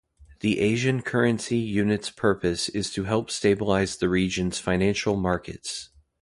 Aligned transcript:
The 0.39 0.57
Asian 0.61 1.03
Currency 1.03 1.57
Unit's 1.59 2.09
purpose 2.09 2.69
is 2.69 2.89
to 2.93 3.03
help 3.03 3.29
stabilise 3.29 3.99
the 3.99 4.09
region's 4.09 4.57
financial 4.57 5.15
markets. 5.15 5.89